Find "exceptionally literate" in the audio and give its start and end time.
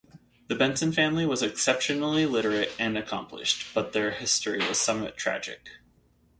1.43-2.71